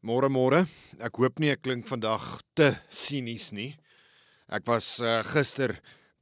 Môre 0.00 0.30
môre. 0.32 0.62
Ek 0.96 1.18
hoop 1.20 1.42
nie 1.44 1.50
ek 1.52 1.60
klink 1.60 1.84
vandag 1.84 2.24
te 2.56 2.70
sinies 2.88 3.50
nie. 3.52 3.74
Ek 4.48 4.64
was 4.64 4.94
uh, 5.04 5.18
gister 5.28 5.74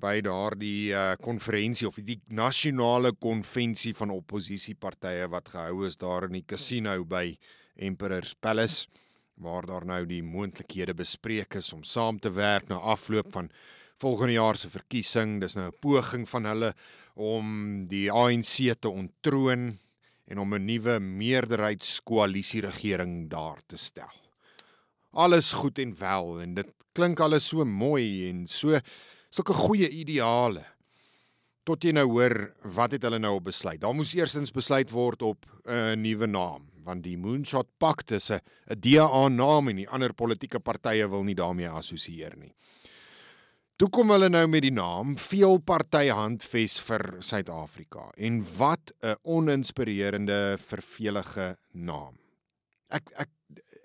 by 0.03 0.19
daardie 0.27 0.91
konferensie 1.23 1.87
uh, 1.87 1.93
of 1.93 2.01
die 2.03 2.19
nasionale 2.35 3.13
konvensie 3.15 3.95
van 3.95 4.11
oppositiepartye 4.17 5.31
wat 5.31 5.55
gehou 5.55 5.87
is 5.87 5.95
daar 5.95 6.27
in 6.27 6.41
die 6.41 6.43
casino 6.43 6.97
by 7.07 7.31
Emperor's 7.79 8.35
Palace 8.35 8.91
waar 9.39 9.71
daar 9.71 9.87
nou 9.87 10.03
die 10.11 10.25
moontlikhede 10.27 10.99
bespreek 10.99 11.55
is 11.63 11.71
om 11.71 11.87
saam 11.87 12.19
te 12.19 12.35
werk 12.35 12.67
na 12.67 12.83
afloop 12.83 13.31
van 13.31 13.47
volgende 14.03 14.41
jaar 14.41 14.59
se 14.59 14.75
verkiesing. 14.75 15.39
Dis 15.39 15.55
nou 15.55 15.71
'n 15.71 15.79
poging 15.79 16.27
van 16.27 16.51
hulle 16.51 16.75
om 17.15 17.87
die 17.87 18.11
ANC 18.11 18.75
te 18.81 18.91
ontroon 18.91 19.79
en 20.29 20.39
om 20.39 20.55
'n 20.55 20.65
nuwe 20.65 20.99
meerderheidskoalisie 21.01 22.61
regering 22.61 23.31
daar 23.31 23.61
te 23.67 23.77
stel. 23.77 24.13
Alles 25.11 25.53
goed 25.53 25.79
en 25.79 25.97
wel 25.99 26.41
en 26.41 26.55
dit 26.55 26.69
klink 26.93 27.21
alles 27.21 27.49
so 27.49 27.65
mooi 27.65 28.29
en 28.29 28.47
so 28.47 28.79
sulke 29.31 29.53
goeie 29.53 29.89
ideale. 29.89 30.65
Tot 31.65 31.85
jy 31.85 31.93
nou 31.93 32.07
hoor 32.09 32.55
wat 32.63 32.93
het 32.93 33.03
hulle 33.03 33.19
nou 33.19 33.41
besluit? 33.41 33.81
Daar 33.81 33.95
moes 33.95 34.15
eerstens 34.15 34.51
besluit 34.51 34.91
word 34.91 35.23
op 35.23 35.47
'n 35.65 36.01
nuwe 36.01 36.27
naam 36.27 36.69
want 36.89 37.05
die 37.05 37.19
Moonshot 37.21 37.69
Pact 37.79 38.13
is 38.17 38.31
'n 38.31 38.41
DA 38.81 39.29
naam 39.29 39.69
en 39.69 39.77
die 39.77 39.89
ander 39.89 40.15
politieke 40.15 40.61
partye 40.61 41.09
wil 41.09 41.25
nie 41.25 41.35
daarmee 41.35 41.69
assosieer 41.69 42.37
nie. 42.37 42.55
Toe 43.79 43.87
kom 43.95 44.11
hulle 44.11 44.27
nou 44.27 44.41
met 44.51 44.65
die 44.65 44.73
naam 44.75 45.13
Veelparty 45.23 46.09
Handves 46.11 46.81
vir 46.83 47.05
Suid-Afrika 47.23 48.09
en 48.19 48.41
wat 48.57 48.91
'n 49.07 49.15
oninspirerende 49.23 50.59
vervelige 50.59 51.55
naam. 51.73 52.19
Ek 52.91 53.07
ek 53.15 53.31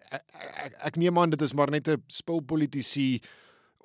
ek, 0.10 0.24
ek, 0.66 0.74
ek 0.90 0.98
neem 0.98 1.18
aan 1.18 1.30
dit 1.30 1.42
is 1.42 1.54
maar 1.54 1.70
net 1.70 1.88
'n 1.88 2.02
spul 2.10 2.42
politisie 2.42 3.22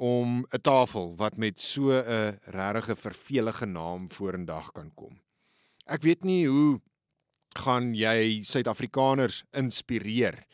om 0.01 0.47
'n 0.49 0.63
tafel 0.63 1.15
wat 1.17 1.37
met 1.37 1.61
so 1.61 1.93
'n 1.93 2.41
regtige 2.57 2.97
vervelige 2.97 3.67
naam 3.67 4.09
vorendag 4.09 4.73
kan 4.73 4.91
kom. 4.95 5.21
Ek 5.87 6.03
weet 6.03 6.25
nie 6.25 6.47
hoe 6.47 6.81
gaan 7.55 7.95
jy 7.95 8.43
Suid-Afrikaners 8.45 9.45
inspireer 9.53 10.47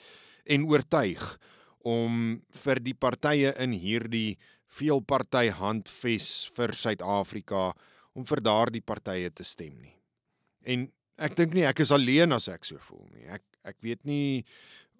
en 0.44 0.66
oortuig 0.66 1.38
om 1.78 2.42
vir 2.50 2.80
die 2.80 2.94
partye 2.94 3.54
in 3.60 3.70
hierdie 3.70 4.36
veel 4.74 5.02
party 5.06 5.48
handves 5.54 6.48
vir 6.56 6.74
Suid-Afrika 6.74 7.72
om 8.14 8.26
vir 8.26 8.42
daardie 8.44 8.82
partye 8.84 9.30
te 9.30 9.46
stem 9.46 9.74
nie. 9.78 9.96
En 10.66 10.88
ek 11.22 11.36
dink 11.38 11.54
nie 11.54 11.66
ek 11.68 11.84
is 11.84 11.92
alleen 11.94 12.34
as 12.34 12.48
ek 12.50 12.66
so 12.66 12.80
voel 12.88 13.06
nie. 13.14 13.28
Ek 13.28 13.44
ek 13.64 13.78
weet 13.84 14.02
nie 14.04 14.44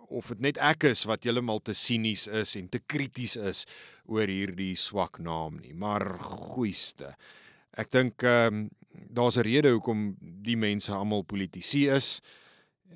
of 0.09 0.31
dit 0.33 0.45
net 0.45 0.61
ek 0.63 0.87
is 0.89 1.05
wat 1.09 1.25
heeltemal 1.27 1.61
te 1.65 1.75
sinies 1.77 2.27
is 2.29 2.55
en 2.61 2.69
te 2.73 2.81
krities 2.81 3.37
is 3.37 3.65
oor 4.09 4.29
hierdie 4.29 4.75
swak 4.77 5.19
naam 5.21 5.59
nie, 5.61 5.75
maar 5.75 6.05
goeiste. 6.21 7.15
Ek 7.77 7.91
dink 7.93 8.25
ehm 8.25 8.65
um, 8.65 8.65
daar's 9.11 9.37
'n 9.37 9.43
rede 9.43 9.73
hoekom 9.75 10.15
die 10.21 10.57
mense 10.57 10.93
almal 10.93 11.25
politici 11.27 11.89
is 11.91 12.21
uh 12.21 12.44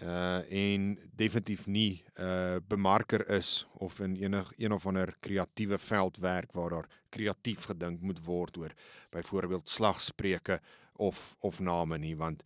en 0.02 0.98
definitief 1.16 1.66
nie 1.66 2.04
'n 2.14 2.22
uh, 2.22 2.56
bemarker 2.68 3.28
is 3.30 3.66
of 3.72 4.00
in 4.00 4.16
enig 4.16 4.52
een 4.56 4.72
of 4.72 4.86
ander 4.86 5.16
kreatiewe 5.20 5.78
veld 5.78 6.16
werk 6.16 6.52
waar 6.52 6.70
daar 6.70 6.88
kreatief 7.08 7.64
gedink 7.64 8.00
moet 8.00 8.24
word 8.24 8.56
oor 8.56 8.72
byvoorbeeld 9.10 9.69
slagspreuke 9.69 10.60
of 10.96 11.34
of 11.41 11.60
name 11.60 11.98
nie 11.98 12.16
want 12.16 12.42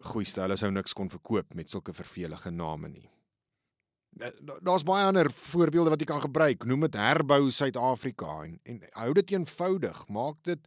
goeie 0.00 0.26
stelle 0.26 0.56
sou 0.56 0.70
niks 0.70 0.92
kon 0.92 1.10
verkoop 1.10 1.54
met 1.54 1.70
sulke 1.70 1.92
vervelige 1.92 2.50
name 2.50 2.88
nie. 2.88 3.08
Daar's 4.60 4.84
baie 4.84 5.06
ander 5.08 5.30
voorbeelde 5.32 5.90
wat 5.90 6.00
jy 6.00 6.06
kan 6.06 6.20
gebruik. 6.20 6.64
Noem 6.68 6.80
dit 6.80 6.94
herbou 7.00 7.50
Suid-Afrika 7.50 8.42
en 8.44 8.58
en 8.62 8.82
hou 8.92 9.12
dit 9.12 9.30
eenvoudig. 9.30 10.08
Maak 10.08 10.42
dit 10.42 10.60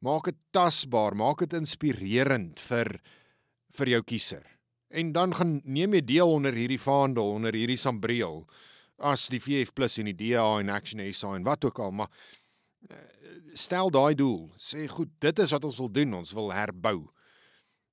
maak 0.00 0.24
dit 0.24 0.38
tasbaar, 0.50 1.16
maak 1.16 1.38
dit 1.38 1.52
inspirerend 1.52 2.60
vir 2.60 3.00
vir 3.76 3.88
jou 3.88 4.02
kiezer. 4.02 4.55
En 4.88 5.12
dan 5.12 5.34
gaan 5.34 5.60
neem 5.64 5.94
jy 5.94 6.04
deel 6.04 6.32
onder 6.32 6.54
hierdie 6.54 6.80
vaandel, 6.80 7.30
onder 7.38 7.54
hierdie 7.54 7.80
sambreel 7.80 8.44
as 8.96 9.26
die 9.28 9.40
VF+ 9.40 9.74
en 9.98 10.08
die 10.08 10.16
DA 10.16 10.44
en 10.60 10.70
Action 10.72 11.02
SA 11.12 11.34
en 11.36 11.44
wat 11.44 11.64
ook 11.64 11.78
al, 11.78 11.90
maar 11.90 12.08
eh, 12.88 12.96
stel 13.52 13.90
daai 13.90 14.14
doel. 14.14 14.48
Sê 14.56 14.86
goed, 14.88 15.10
dit 15.20 15.38
is 15.38 15.52
wat 15.52 15.64
ons 15.64 15.78
wil 15.82 15.92
doen, 15.92 16.14
ons 16.22 16.32
wil 16.32 16.52
herbou. 16.52 17.10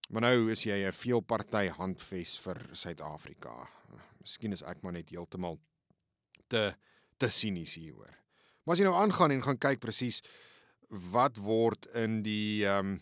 Maar 0.10 0.22
nou 0.22 0.52
is 0.52 0.64
jy 0.64 0.86
'n 0.86 0.92
veelparty 0.92 1.68
handves 1.68 2.38
vir 2.40 2.70
Suid-Afrika. 2.72 3.70
Miskien 4.22 4.52
is 4.52 4.62
ek 4.62 4.82
maar 4.82 4.94
net 4.94 5.10
heeltemal 5.10 5.60
te 6.48 6.76
te 7.18 7.30
sinies 7.30 7.76
hieroor. 7.76 8.14
Maar 8.64 8.74
as 8.74 8.80
jy 8.80 8.86
nou 8.86 8.96
aangaan 8.96 9.32
en 9.32 9.44
gaan 9.44 9.58
kyk 9.58 9.80
presies 9.80 10.22
wat 10.90 11.38
word 11.38 11.86
in 11.96 12.22
die 12.24 12.66
ehm 12.66 12.94
um, 12.94 13.02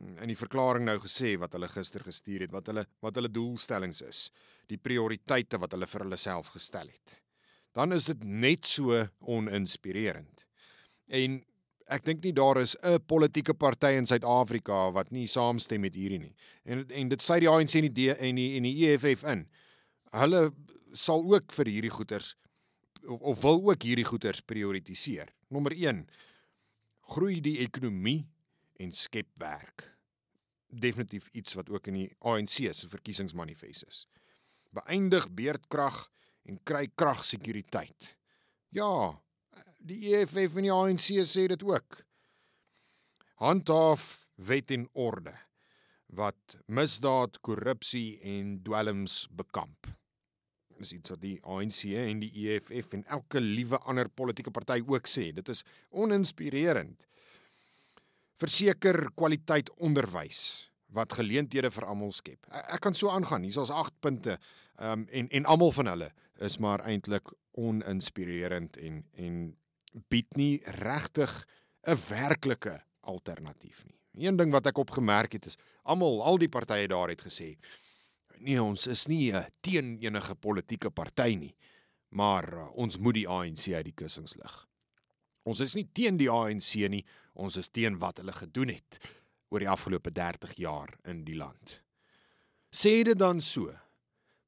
in 0.00 0.30
die 0.30 0.38
verklaring 0.38 0.86
nou 0.88 0.96
gesê 1.02 1.34
wat 1.40 1.52
hulle 1.56 1.68
gister 1.68 2.04
gestuur 2.04 2.46
het, 2.46 2.54
wat 2.54 2.70
hulle 2.72 2.86
wat 3.04 3.18
hulle 3.18 3.30
doelstellings 3.32 4.00
is, 4.06 4.22
die 4.70 4.80
prioriteite 4.80 5.60
wat 5.60 5.76
hulle 5.76 5.88
vir 5.90 6.06
hulle 6.06 6.18
self 6.20 6.54
gestel 6.54 6.88
het. 6.88 7.20
Dan 7.76 7.92
is 7.92 8.08
dit 8.08 8.24
net 8.24 8.66
so 8.66 8.96
oninspirerend. 9.20 10.46
En 11.06 11.38
ek 11.90 12.06
dink 12.06 12.24
nie 12.24 12.32
daar 12.32 12.60
is 12.62 12.76
'n 12.82 12.98
politieke 13.06 13.54
party 13.54 13.92
in 13.98 14.06
Suid-Afrika 14.06 14.90
wat 14.92 15.10
nie 15.10 15.26
saamstem 15.26 15.80
met 15.80 15.94
hierdie 15.94 16.18
nie. 16.18 16.34
En 16.64 16.86
en 16.88 17.08
dit 17.08 17.22
sê 17.22 17.40
die 17.40 17.48
ANC 17.48 17.74
en 17.74 17.92
die 17.92 18.10
en 18.10 18.36
die 18.36 18.56
en 18.56 18.62
die 18.62 18.86
EFF 18.86 19.24
in. 19.24 19.48
Hulle 20.12 20.52
sal 20.92 21.22
ook 21.22 21.52
vir 21.52 21.66
hierdie 21.66 21.90
goeters 21.90 22.34
of, 23.06 23.20
of 23.20 23.42
wil 23.42 23.62
ook 23.70 23.82
hierdie 23.82 24.04
goeters 24.04 24.40
prioritiseer. 24.40 25.28
Nommer 25.48 25.72
1 25.72 26.06
groei 27.10 27.40
die 27.40 27.58
ekonomie 27.58 28.26
en 28.80 28.92
skep 28.96 29.28
werk. 29.40 29.84
Definitief 30.70 31.28
iets 31.36 31.56
wat 31.58 31.70
ook 31.70 31.90
in 31.90 31.98
die 31.98 32.08
ANC 32.18 32.62
se 32.72 32.88
verkiesingsmanifest 32.88 33.86
is. 33.88 34.04
Beëindig 34.76 35.26
beerdkrag 35.34 36.06
en 36.48 36.60
kry 36.62 36.86
kragsekuriteit. 36.94 38.14
Ja, 38.70 39.20
die 39.78 40.14
EFF 40.14 40.56
en 40.56 40.68
die 40.68 40.74
ANC 40.74 41.10
sê 41.26 41.46
dit 41.50 41.62
ook. 41.66 42.02
Handhaaf 43.42 44.28
wet 44.36 44.70
en 44.70 44.88
orde 44.92 45.34
wat 46.10 46.56
misdaad, 46.66 47.38
korrupsie 47.46 48.18
en 48.26 48.56
dwelms 48.66 49.28
bekamp. 49.30 49.86
Dis 50.80 50.94
iets 50.96 51.12
wat 51.12 51.20
die 51.22 51.36
ANC 51.44 51.84
en 52.00 52.22
die 52.24 52.30
EFF 52.48 52.96
en 52.96 53.04
elke 53.14 53.42
liewe 53.42 53.78
ander 53.86 54.08
politieke 54.08 54.50
party 54.50 54.80
ook 54.86 55.06
sê. 55.10 55.28
Dit 55.36 55.52
is 55.52 55.62
oninspirerend 55.90 57.06
verseker 58.40 59.10
kwaliteit 59.14 59.70
onderwys 59.76 60.70
wat 60.96 61.12
geleenthede 61.14 61.70
vir 61.70 61.86
almal 61.86 62.10
skep. 62.14 62.40
Ek, 62.48 62.74
ek 62.76 62.82
kan 62.86 62.96
so 62.98 63.12
aangaan. 63.12 63.44
Hier 63.46 63.62
is 63.62 63.70
8 63.70 64.00
punte. 64.00 64.38
Ehm 64.80 65.04
um, 65.04 65.06
en 65.10 65.28
en 65.28 65.46
almal 65.54 65.72
van 65.76 65.92
hulle 65.92 66.10
is 66.40 66.58
maar 66.58 66.84
eintlik 66.88 67.32
oninspirerend 67.58 68.76
en 68.76 69.04
en 69.12 69.40
bied 70.08 70.36
nie 70.36 70.62
regtig 70.80 71.46
'n 71.86 71.98
werklike 72.08 72.80
alternatief 73.00 73.84
nie. 73.84 73.98
Een 74.26 74.36
ding 74.36 74.52
wat 74.52 74.66
ek 74.66 74.78
opgemerk 74.78 75.32
het 75.32 75.46
is 75.46 75.58
almal 75.82 76.22
al 76.22 76.38
die 76.38 76.48
partye 76.48 76.88
daar 76.88 77.08
het 77.08 77.22
gesê 77.22 77.56
nee, 78.40 78.62
ons 78.62 78.86
is 78.86 79.06
nie 79.06 79.32
uh, 79.32 79.44
teen 79.60 79.98
enige 80.00 80.34
politieke 80.34 80.90
party 80.90 81.34
nie, 81.36 81.54
maar 82.08 82.48
uh, 82.54 82.66
ons 82.74 82.98
moet 82.98 83.14
die 83.14 83.28
ANC 83.28 83.68
uit 83.68 83.84
die 83.84 83.96
kussings 83.96 84.36
lig. 84.36 84.69
Ons 85.48 85.62
is 85.64 85.74
nie 85.76 85.86
teen 85.96 86.18
die 86.20 86.30
ANC 86.30 86.74
nie, 86.92 87.04
ons 87.34 87.56
is 87.56 87.70
teen 87.72 87.98
wat 88.02 88.20
hulle 88.20 88.34
gedoen 88.36 88.74
het 88.74 88.98
oor 89.50 89.64
die 89.64 89.70
afgelope 89.70 90.12
30 90.14 90.56
jaar 90.60 90.92
in 91.08 91.24
die 91.26 91.36
land. 91.38 91.80
Sê 92.70 93.00
dit 93.06 93.18
dan 93.18 93.40
so. 93.42 93.72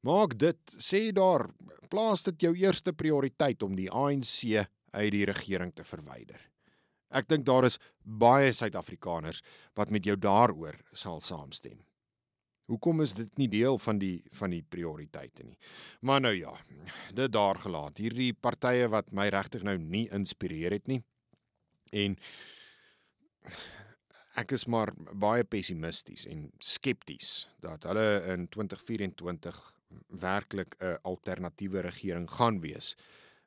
Maak 0.07 0.35
dit, 0.39 0.59
sê 0.83 1.11
daar, 1.15 1.49
plaas 1.91 2.25
dit 2.27 2.49
jou 2.49 2.53
eerste 2.59 2.93
prioriteit 2.93 3.63
om 3.63 3.77
die 3.79 3.91
ANC 3.91 4.67
uit 4.93 5.13
die 5.15 5.27
regering 5.27 5.73
te 5.75 5.87
verwyder. 5.87 6.41
Ek 7.13 7.29
dink 7.29 7.45
daar 7.47 7.67
is 7.69 7.79
baie 8.03 8.53
Suid-Afrikaners 8.57 9.43
wat 9.79 9.93
met 9.93 10.07
jou 10.09 10.17
daaroor 10.17 10.79
sal 10.97 11.21
saamstem. 11.21 11.79
Hoekom 12.71 13.03
is 13.03 13.13
dit 13.19 13.31
nie 13.41 13.49
deel 13.51 13.79
van 13.83 13.99
die 13.99 14.23
van 14.39 14.53
die 14.55 14.63
prioriteite 14.63 15.45
nie? 15.45 15.59
Maar 16.01 16.21
nou 16.21 16.35
ja, 16.35 16.53
dit 17.15 17.33
daar 17.33 17.59
gelaat. 17.59 17.99
Hierdie 17.99 18.33
partye 18.33 18.89
wat 18.89 19.13
my 19.13 19.29
regtig 19.35 19.65
nou 19.67 19.77
nie 19.79 20.07
inspireer 20.15 20.79
het 20.79 20.87
nie. 20.87 21.03
En 21.93 22.17
ek 24.41 24.55
is 24.57 24.65
maar 24.71 24.95
baie 25.13 25.45
pessimisties 25.45 26.25
en 26.31 26.47
skepties 26.63 27.49
dat 27.61 27.85
hulle 27.91 28.23
in 28.33 28.47
2024 28.49 29.59
werklik 30.23 30.77
'n 30.81 30.99
alternatiewe 31.03 31.81
regering 31.81 32.31
gaan 32.31 32.61
wees 32.61 32.95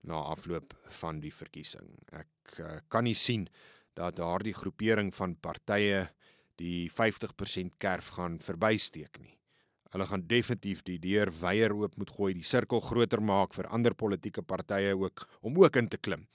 na 0.01 0.21
afloop 0.21 0.75
van 1.01 1.19
die 1.19 1.33
verkiesing. 1.33 1.87
Ek 2.11 2.59
uh, 2.59 2.77
kan 2.87 3.03
nie 3.03 3.17
sien 3.17 3.47
dat 3.93 4.15
daardie 4.15 4.53
groepering 4.53 5.15
van 5.15 5.35
partye 5.39 6.09
die 6.61 6.89
50% 6.91 7.77
kerf 7.77 8.13
gaan 8.17 8.39
verbysteek 8.39 9.19
nie. 9.19 9.35
Hulle 9.93 10.07
gaan 10.09 10.25
definitief 10.27 10.81
die 10.83 10.97
deur 10.99 11.31
weier 11.39 11.73
oop 11.75 11.95
moet 11.97 12.09
gooi, 12.11 12.33
die 12.35 12.43
sirkel 12.43 12.81
groter 12.83 13.21
maak 13.21 13.53
vir 13.55 13.69
ander 13.71 13.95
politieke 13.95 14.43
partye 14.43 14.95
ook 14.95 15.27
om 15.41 15.59
ook 15.61 15.75
in 15.75 15.87
te 15.87 15.97
klim 15.97 16.27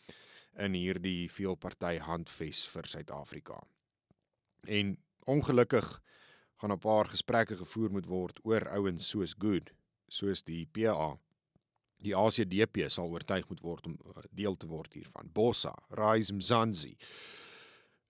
in 0.61 0.75
hierdie 0.75 1.29
veelparty 1.31 1.99
handves 2.05 2.65
vir 2.73 2.89
Suid-Afrika. 2.89 3.61
En 4.67 4.97
ongelukkig 5.27 5.89
gaan 6.61 6.73
'n 6.73 6.79
paar 6.79 7.09
gesprekke 7.09 7.57
gevoer 7.57 7.91
moet 7.91 8.07
word 8.07 8.41
oor 8.45 8.69
ouens 8.69 9.09
soos 9.09 9.35
Good, 9.39 9.73
soos 10.09 10.43
die 10.43 10.67
PA. 10.67 11.19
Die 11.97 12.17
ACDP 12.17 12.89
sal 12.89 13.09
oortuig 13.09 13.49
moet 13.49 13.61
word 13.61 13.87
om 13.87 13.99
uh, 14.07 14.23
deel 14.31 14.57
te 14.57 14.67
word 14.67 14.93
hiervan. 14.93 15.31
Bossa, 15.33 15.75
Rise 15.91 16.35
Mzansi, 16.35 16.97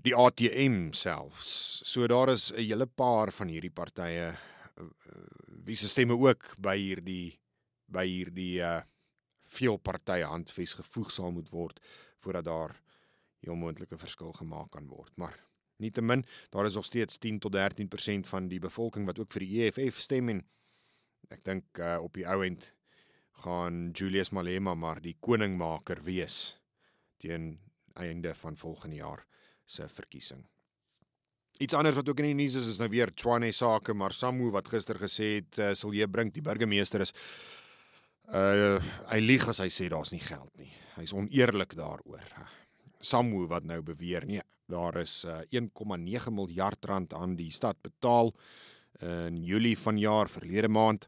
die 0.05 0.15
ATM 0.17 0.93
selfs. 0.97 1.81
So 1.85 2.07
daar 2.07 2.29
is 2.33 2.53
'n 2.53 2.57
hele 2.57 2.87
paar 2.87 3.33
van 3.33 3.49
hierdie 3.49 3.71
partye 3.71 4.37
uh, 4.79 4.85
wie 5.65 5.77
se 5.77 5.89
stemme 5.89 6.17
ook 6.17 6.55
by 6.59 6.77
hierdie 6.77 7.39
by 7.87 8.07
hierdie 8.07 8.61
uh 8.61 8.81
veel 9.51 9.77
partye 9.77 10.25
handves 10.25 10.75
gevoeg 10.75 11.11
sal 11.11 11.33
moet 11.33 11.49
word 11.51 11.81
voordat 12.23 12.45
daar 12.45 12.83
heel 13.43 13.55
moontlike 13.55 13.99
verskil 13.99 14.33
gemaak 14.33 14.71
kan 14.71 14.87
word. 14.87 15.17
Maar 15.17 15.49
Nietemin, 15.81 16.27
daar 16.51 16.67
is 16.67 16.75
nog 16.75 16.85
steeds 16.85 17.19
10 17.19 17.39
tot 17.39 17.57
13% 17.57 18.29
van 18.29 18.49
die 18.49 18.59
bevolking 18.59 19.07
wat 19.07 19.19
ook 19.19 19.33
vir 19.33 19.41
die 19.47 19.63
EFF 19.65 20.01
stem 20.01 20.29
en 20.29 20.43
ek 21.33 21.45
dink 21.45 21.81
uh, 21.81 21.97
op 22.03 22.15
die 22.15 22.27
ou 22.29 22.45
end 22.45 22.73
gaan 23.45 23.91
Julius 23.97 24.31
Malema 24.31 24.75
maar 24.75 25.01
die 25.01 25.17
koningmaker 25.21 26.03
wees 26.05 26.61
teen 27.17 27.55
einde 27.97 28.35
van 28.35 28.57
volgende 28.57 29.01
jaar 29.01 29.25
se 29.71 29.87
verkiesing. 29.89 30.43
Iets 31.61 31.77
anders 31.77 31.99
wat 31.99 32.09
ook 32.09 32.23
in 32.23 32.31
die 32.31 32.39
nuus 32.43 32.57
is 32.57 32.71
is 32.73 32.79
nou 32.81 32.89
weer 32.89 33.13
Tshwane 33.13 33.51
sake, 33.53 33.95
maar 33.95 34.15
Samu 34.17 34.51
wat 34.55 34.71
gister 34.73 34.99
gesê 34.99 35.35
het 35.41 35.59
uh, 35.61 35.73
sal 35.77 35.95
jy 35.95 36.09
bring 36.09 36.33
die 36.33 36.45
burgemeester 36.45 37.05
is 37.05 37.15
uh 38.31 38.79
hy 39.11 39.19
lieg 39.19 39.45
as 39.51 39.59
hy 39.59 39.69
sê 39.75 39.89
daar's 39.91 40.13
nie 40.15 40.23
geld 40.23 40.51
nie. 40.59 40.71
Hy's 40.95 41.13
oneerlik 41.17 41.75
daaroor. 41.79 42.23
Samu 43.03 43.47
wat 43.51 43.67
nou 43.67 43.81
beweer 43.83 44.27
nee, 44.29 44.43
daar 44.71 45.01
is 45.03 45.25
uh, 45.27 45.43
1,9 45.51 46.31
miljard 46.33 46.85
rand 46.87 47.15
aan 47.15 47.35
die 47.37 47.51
stad 47.51 47.81
betaal 47.83 48.35
in 49.01 49.39
Julie 49.45 49.79
vanjaar 49.79 50.29
verlede 50.29 50.69
maand 50.69 51.07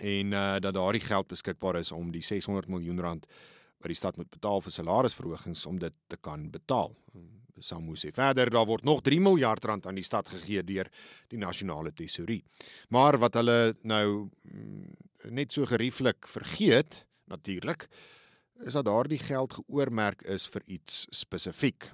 en 0.00 0.32
uh, 0.32 0.58
dat 0.62 0.74
daardie 0.74 1.02
geld 1.02 1.28
beskikbaar 1.28 1.80
is 1.80 1.92
om 1.92 2.12
die 2.14 2.22
600 2.22 2.68
miljoen 2.70 3.00
rand 3.00 3.26
wat 3.82 3.90
die 3.90 3.98
stad 3.98 4.16
moet 4.16 4.30
betaal 4.30 4.62
vir 4.62 4.74
salarisverhogings 4.74 5.66
om 5.66 5.78
dit 5.82 5.94
te 6.06 6.16
kan 6.16 6.50
betaal. 6.50 6.94
Samu 7.62 7.96
sê 7.96 8.12
verder 8.14 8.50
daar 8.50 8.66
word 8.66 8.84
nog 8.84 9.02
3 9.06 9.20
miljard 9.20 9.64
rand 9.64 9.86
aan 9.86 9.98
die 9.98 10.06
stad 10.06 10.28
gegee 10.28 10.62
deur 10.66 10.90
die 11.32 11.38
nasionale 11.38 11.92
tesourie. 11.94 12.42
Maar 12.90 13.18
wat 13.22 13.38
hulle 13.40 13.74
nou 13.82 14.28
mm, 14.28 14.90
net 15.30 15.52
so 15.52 15.66
gerieflik 15.66 16.28
vergeet 16.28 17.06
natuurlik 17.30 17.88
is 18.62 18.76
dat 18.78 18.86
daardie 18.86 19.18
geld 19.18 19.52
geoormerk 19.58 20.22
is 20.22 20.46
vir 20.46 20.62
iets 20.66 21.06
spesifiek. 21.10 21.88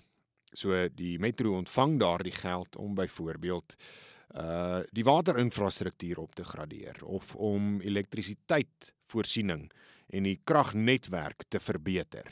So 0.53 0.75
die 0.89 1.19
metro 1.21 1.55
ontvang 1.57 1.99
daardie 2.01 2.35
geld 2.35 2.77
om 2.77 2.95
byvoorbeeld 2.95 3.77
uh 4.37 4.83
die 4.93 5.05
waterinfrastruktuur 5.05 6.19
op 6.21 6.35
te 6.35 6.45
gradeer 6.45 6.99
of 7.05 7.35
om 7.37 7.81
elektrisiteit 7.81 8.93
voorsiening 9.09 9.71
en 10.13 10.23
die 10.29 10.41
kragnetwerk 10.45 11.45
te 11.49 11.61
verbeter. 11.61 12.29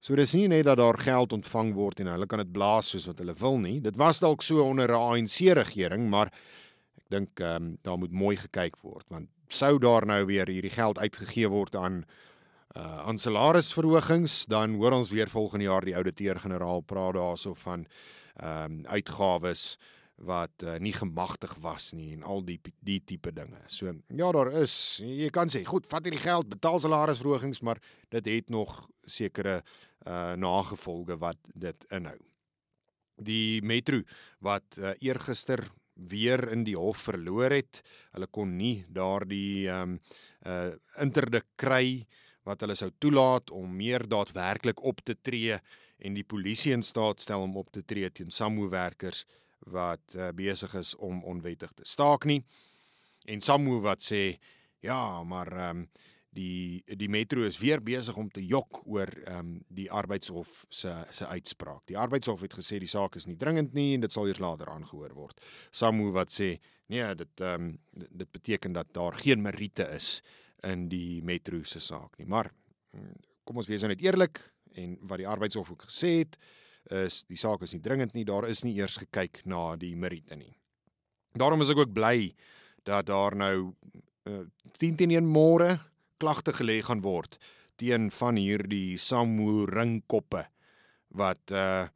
So 0.00 0.14
dis 0.14 0.32
nie 0.34 0.46
net 0.48 0.64
dat 0.64 0.78
daar 0.78 0.98
geld 0.98 1.32
ontvang 1.34 1.72
word 1.74 2.00
en 2.00 2.12
hulle 2.12 2.26
kan 2.26 2.38
dit 2.38 2.52
blaas 2.52 2.92
soos 2.92 3.08
wat 3.10 3.18
hulle 3.18 3.34
wil 3.40 3.58
nie. 3.58 3.80
Dit 3.82 3.96
was 3.98 4.20
dalk 4.22 4.42
so 4.42 4.62
onder 4.62 4.88
'n 4.88 4.94
ANC 4.94 5.52
regering, 5.58 6.08
maar 6.08 6.30
ek 6.98 7.08
dink 7.08 7.40
ehm 7.40 7.56
um, 7.56 7.78
daar 7.82 7.98
moet 7.98 8.12
mooi 8.12 8.36
gekyk 8.36 8.76
word 8.82 9.06
want 9.08 9.28
sou 9.48 9.78
daar 9.78 10.06
nou 10.06 10.24
weer 10.26 10.46
hierdie 10.46 10.70
geld 10.70 10.98
uitgegee 10.98 11.48
word 11.48 11.76
aan 11.76 12.04
uh 12.76 13.06
aan 13.08 13.18
salarisverhogings 13.18 14.44
dan 14.46 14.74
hoor 14.74 14.92
ons 14.92 15.10
weer 15.10 15.28
volgende 15.28 15.64
jaar 15.64 15.84
die 15.84 15.96
ouditeur-generaal 15.96 16.80
praat 16.80 17.14
daarso 17.14 17.54
van 17.54 17.86
ehm 18.36 18.72
um, 18.72 18.86
uitgawes 18.86 19.78
wat 20.18 20.64
uh, 20.64 20.74
nie 20.82 20.92
gemagtig 20.92 21.54
was 21.62 21.92
nie 21.92 22.12
en 22.12 22.22
al 22.22 22.42
die 22.44 22.58
die 22.82 22.98
tipe 23.04 23.32
dinge. 23.32 23.60
So 23.66 23.92
ja, 24.08 24.30
daar 24.32 24.50
is 24.52 25.00
jy 25.02 25.30
kan 25.30 25.50
sê, 25.50 25.62
goed, 25.64 25.86
vat 25.86 26.04
hierdie 26.04 26.22
geld, 26.22 26.48
betaal 26.50 26.80
salarisverhogings, 26.82 27.60
maar 27.62 27.78
dit 28.10 28.26
het 28.26 28.50
nog 28.50 28.88
sekere 29.06 29.62
uh 30.06 30.34
nagevolge 30.36 31.18
wat 31.18 31.38
dit 31.54 31.84
inhou. 31.90 32.18
Die 33.18 33.62
metro 33.62 34.02
wat 34.44 34.78
uh, 34.78 34.92
eergister 35.02 35.64
weer 35.98 36.52
in 36.52 36.62
die 36.64 36.76
hof 36.78 37.08
verloor 37.08 37.50
het. 37.50 37.82
Hulle 38.14 38.28
kon 38.30 38.56
nie 38.56 38.84
daardie 38.88 39.68
ehm 39.68 39.98
um, 39.98 40.00
uh 40.46 40.70
interdik 41.02 41.46
kry 41.56 42.06
wat 42.46 42.62
hulle 42.64 42.76
sou 42.78 42.90
toelaat 43.02 43.50
om 43.50 43.74
meer 43.76 44.06
daadwerklik 44.08 44.80
op 44.86 45.02
te 45.04 45.16
tree 45.20 45.58
en 45.98 46.14
die 46.14 46.24
polisie 46.24 46.72
in 46.72 46.82
staat 46.86 47.20
stel 47.20 47.42
om 47.44 47.56
op 47.60 47.72
te 47.74 47.82
tree 47.82 48.08
teen 48.10 48.30
SAMU-werkers 48.30 49.24
wat 49.74 50.14
uh, 50.14 50.30
besig 50.32 50.74
is 50.78 50.94
om 50.94 51.24
onwettig 51.24 51.72
te 51.74 51.84
staak 51.84 52.24
nie. 52.24 52.40
En 53.26 53.42
SAMU 53.44 53.80
wat 53.84 54.04
sê 54.06 54.22
ja, 54.80 55.22
maar 55.24 55.52
ehm 55.52 55.82
um, 55.82 55.88
die 56.38 56.96
die 56.98 57.08
metro 57.10 57.44
is 57.46 57.58
weer 57.58 57.82
besig 57.84 58.16
om 58.20 58.28
te 58.30 58.42
jok 58.44 58.82
oor 58.86 59.10
ehm 59.24 59.38
um, 59.38 59.52
die 59.68 59.88
arbeidshof 59.90 60.64
se 60.70 60.92
se 61.10 61.26
uitspraak. 61.26 61.84
Die 61.90 61.98
arbeidshof 61.98 62.44
het 62.46 62.54
gesê 62.58 62.78
die 62.78 62.90
saak 62.90 63.18
is 63.18 63.26
nie 63.26 63.36
dringend 63.36 63.74
nie 63.74 63.94
en 63.94 64.04
dit 64.06 64.14
sal 64.14 64.28
eers 64.28 64.42
later 64.42 64.70
aangehoor 64.72 65.14
word. 65.16 65.40
SAMU 65.70 66.12
wat 66.16 66.34
sê 66.34 66.54
nee, 66.88 67.06
dit 67.14 67.44
ehm 67.44 67.70
um, 67.70 67.72
dit 67.92 68.30
beteken 68.32 68.76
dat 68.76 68.92
daar 68.94 69.18
geen 69.18 69.42
meriete 69.42 69.88
is 69.96 70.20
in 70.66 70.88
die 70.88 71.22
metro 71.22 71.62
se 71.64 71.80
saak 71.80 72.18
nie. 72.18 72.26
Maar 72.26 72.52
mm, 72.94 73.18
kom 73.44 73.60
ons 73.62 73.68
wees 73.68 73.82
nou 73.82 73.92
net 73.92 74.02
eerlik 74.04 74.40
en 74.78 74.96
wat 75.08 75.22
die 75.22 75.28
arbeidshof 75.28 75.70
ook 75.70 75.88
gesê 75.88 76.18
het 76.22 76.38
is 76.88 77.22
die 77.28 77.36
saak 77.36 77.62
is 77.62 77.74
nie 77.74 77.82
dringend 77.84 78.14
nie, 78.16 78.24
daar 78.24 78.48
is 78.48 78.62
nie 78.64 78.76
eers 78.78 78.96
gekyk 78.96 79.42
na 79.44 79.76
die 79.76 79.94
meriete 79.96 80.36
nie. 80.36 80.54
Daarom 81.36 81.60
is 81.60 81.70
ek 81.72 81.82
ook 81.82 81.92
bly 81.92 82.32
dat 82.88 83.06
daar 83.10 83.36
nou 83.36 83.74
uh, 84.28 84.44
10 84.80 84.96
teen 84.96 85.12
1 85.12 85.28
môre 85.28 85.76
klagte 86.18 86.52
gelê 86.52 86.80
gaan 86.82 87.02
word 87.02 87.38
teen 87.78 88.10
van 88.10 88.36
hierdie 88.36 88.98
Samu 88.98 89.66
ringkoppe 89.70 90.46
wat 91.14 91.54
uh 91.54 91.86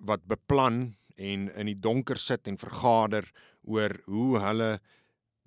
wat 0.00 0.22
beplan 0.24 0.94
en 1.20 1.42
in 1.52 1.68
die 1.68 1.76
donker 1.76 2.16
sit 2.16 2.48
en 2.48 2.56
vergader 2.56 3.26
oor 3.68 3.92
hoe 4.06 4.40
hulle 4.40 4.68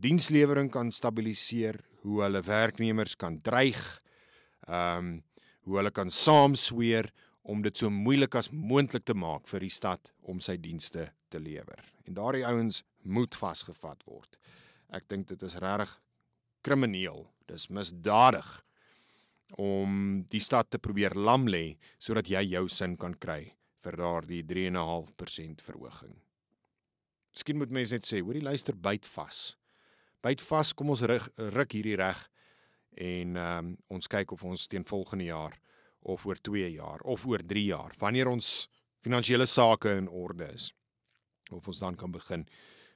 dienslewering 0.04 0.70
kan 0.70 0.92
stabiliseer, 0.94 1.80
hoe 2.04 2.22
hulle 2.22 2.44
werknemers 2.46 3.16
kan 3.18 3.40
dreig, 3.42 3.82
ehm 4.68 4.98
um, 5.00 5.14
hoe 5.64 5.78
hulle 5.80 5.94
kan 5.96 6.10
saamsweer 6.12 7.08
om 7.48 7.62
dit 7.64 7.78
so 7.78 7.90
moeilik 7.90 8.36
as 8.36 8.50
moontlik 8.52 9.06
te 9.08 9.14
maak 9.16 9.48
vir 9.48 9.64
die 9.64 9.72
stad 9.72 10.10
om 10.28 10.42
sy 10.44 10.58
dienste 10.60 11.06
te 11.32 11.40
lewer. 11.40 11.80
En 12.04 12.18
daardie 12.18 12.44
ouens 12.44 12.82
moet 13.08 13.36
vasgevat 13.36 14.04
word. 14.04 14.36
Ek 14.92 15.08
dink 15.08 15.30
dit 15.30 15.44
is 15.48 15.56
regtig 15.64 15.94
krimineel. 16.64 17.28
Dis 17.50 17.70
misdadig 17.70 18.48
om 19.60 20.24
die 20.32 20.42
stad 20.42 20.72
te 20.74 20.80
probeer 20.82 21.14
lam 21.14 21.46
lê 21.48 21.76
sodat 22.02 22.30
jy 22.32 22.42
jou 22.56 22.68
sin 22.72 22.96
kan 22.98 23.14
kry 23.14 23.52
vir 23.84 24.00
daardie 24.00 24.44
3.5% 24.48 25.62
verhoging. 25.62 26.16
Miskien 27.34 27.60
moet 27.60 27.74
mense 27.74 27.94
net 27.94 28.08
sê, 28.08 28.22
hoorie 28.24 28.42
luister 28.46 28.78
byt 28.78 29.06
vas 29.14 29.52
byt 30.24 30.44
vas, 30.48 30.72
kom 30.74 30.94
ons 30.94 31.04
rug, 31.10 31.26
ruk 31.54 31.76
hierdie 31.76 31.98
reg 32.00 32.22
en 33.04 33.40
um, 33.42 33.74
ons 33.92 34.08
kyk 34.12 34.36
of 34.36 34.44
ons 34.48 34.68
teen 34.72 34.86
volgende 34.88 35.28
jaar 35.28 35.58
of 36.08 36.24
oor 36.28 36.40
2 36.40 36.70
jaar 36.76 37.04
of 37.10 37.26
oor 37.28 37.44
3 37.50 37.66
jaar 37.66 37.96
wanneer 38.00 38.30
ons 38.32 38.54
finansiële 39.04 39.48
sake 39.50 39.92
in 39.98 40.08
orde 40.08 40.48
is 40.54 40.70
of 41.52 41.68
ons 41.68 41.82
dan 41.84 41.98
kan 42.00 42.14
begin 42.14 42.48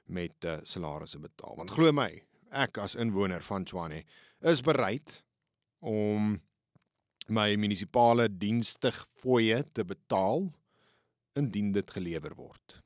met 0.08 0.44
uh, 0.48 0.56
salarisse 0.64 1.18
betaal. 1.20 1.58
Want 1.58 1.74
glo 1.76 1.92
my, 1.92 2.08
ek 2.50 2.78
as 2.78 2.96
inwoner 2.98 3.42
van 3.42 3.64
Tshwane 3.64 4.02
is 4.40 4.62
bereid 4.64 5.22
om 5.80 6.36
my 7.28 7.48
munisipale 7.60 8.28
dienstig 8.28 8.96
fooie 9.20 9.62
te 9.72 9.84
betaal 9.84 10.48
indien 11.38 11.72
dit 11.72 11.90
gelewer 11.90 12.34
word. 12.34 12.80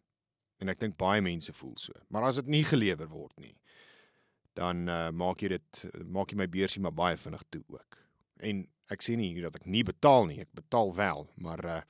En 0.58 0.70
ek 0.70 0.80
dink 0.82 0.98
baie 0.98 1.22
mense 1.22 1.52
voel 1.56 1.76
so. 1.78 1.94
Maar 2.10 2.28
as 2.30 2.40
dit 2.42 2.50
nie 2.50 2.64
gelewer 2.66 3.08
word 3.10 3.34
nie, 3.42 3.54
dan 4.58 4.84
uh, 4.90 5.08
maak 5.14 5.42
jy 5.42 5.54
dit 5.54 5.84
maak 6.04 6.32
jy 6.32 6.38
my 6.42 6.48
beursie 6.50 6.82
maar 6.84 6.94
baie 6.96 7.16
vinnig 7.16 7.44
toe 7.50 7.62
ook. 7.72 7.98
En 8.42 8.64
ek 8.92 9.04
sê 9.04 9.16
nie 9.16 9.32
dat 9.40 9.56
ek 9.56 9.66
nie 9.70 9.84
betaal 9.86 10.26
nie, 10.28 10.42
ek 10.42 10.52
betaal 10.58 10.92
wel, 10.98 11.24
maar 11.40 11.62
uh, 11.64 11.80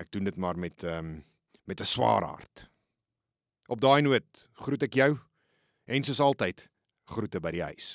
ek 0.00 0.10
doen 0.10 0.26
dit 0.26 0.40
maar 0.40 0.58
met 0.58 0.82
um, 0.88 1.20
met 1.64 1.80
'n 1.80 1.88
swaar 1.88 2.24
hart. 2.24 2.68
Op 3.68 3.80
daai 3.80 4.02
noot 4.02 4.48
groet 4.52 4.82
ek 4.82 4.94
jou 4.94 5.12
en 5.86 6.04
soos 6.04 6.20
altyd 6.20 6.66
groete 7.10 7.40
by 7.40 7.52
die 7.54 7.64
huis. 7.64 7.94